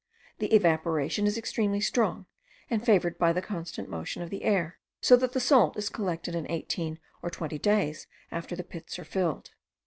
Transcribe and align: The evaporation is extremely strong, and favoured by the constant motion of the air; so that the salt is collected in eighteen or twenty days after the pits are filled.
The 0.39 0.47
evaporation 0.55 1.27
is 1.27 1.37
extremely 1.37 1.79
strong, 1.79 2.25
and 2.71 2.83
favoured 2.83 3.19
by 3.19 3.33
the 3.33 3.41
constant 3.43 3.87
motion 3.87 4.23
of 4.23 4.31
the 4.31 4.41
air; 4.45 4.79
so 4.99 5.15
that 5.17 5.33
the 5.33 5.39
salt 5.39 5.77
is 5.77 5.89
collected 5.89 6.33
in 6.33 6.49
eighteen 6.49 6.99
or 7.21 7.29
twenty 7.29 7.59
days 7.59 8.07
after 8.31 8.55
the 8.55 8.63
pits 8.63 8.97
are 8.97 9.05
filled. 9.05 9.51